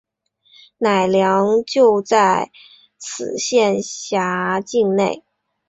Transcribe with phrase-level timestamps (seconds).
[0.79, 2.49] 乃良就在
[2.97, 5.23] 此县辖境内。